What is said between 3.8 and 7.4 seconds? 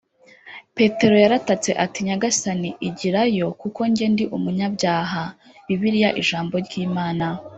jye ndi umunyabyaha [bibiliya ijambo ry’imana],